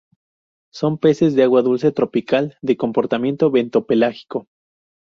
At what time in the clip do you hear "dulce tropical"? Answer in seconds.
1.61-2.57